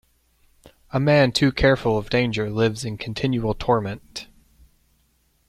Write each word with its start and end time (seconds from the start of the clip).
A 0.89 0.99
man 0.99 1.31
too 1.31 1.51
careful 1.51 1.95
of 1.95 2.09
danger 2.09 2.49
lives 2.49 2.83
in 2.83 2.97
continual 2.97 3.53
torment. 3.53 4.27